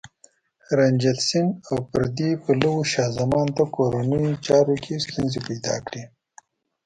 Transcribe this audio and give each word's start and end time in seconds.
رنجیت 0.77 1.19
سنګ 1.29 1.49
او 1.69 1.75
پردي 1.89 2.29
پلوو 2.43 2.73
شاه 2.91 3.09
زمان 3.17 3.47
ته 3.55 3.63
کورنیو 3.75 4.31
چارو 4.45 4.75
کې 4.83 5.03
ستونزې 5.05 5.39
پیدا 5.47 5.75
کړې. 5.85 6.03